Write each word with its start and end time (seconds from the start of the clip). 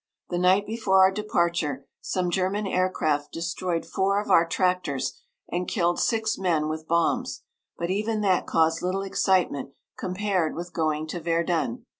The 0.31 0.39
night 0.39 0.65
before 0.65 1.03
our 1.03 1.11
departure 1.11 1.85
some 2.01 2.31
German 2.31 2.65
aircraft 2.65 3.31
destroyed 3.31 3.85
four 3.85 4.19
of 4.19 4.31
our 4.31 4.47
tractors 4.47 5.21
and 5.47 5.67
killed 5.67 5.99
six 5.99 6.39
men 6.39 6.67
with 6.69 6.87
bombs, 6.87 7.43
but 7.77 7.91
even 7.91 8.21
that 8.21 8.47
caused 8.47 8.81
little 8.81 9.03
excitement 9.03 9.73
compared 9.99 10.55
with 10.55 10.73
going 10.73 11.05
to 11.09 11.19
Verdun. 11.19 11.85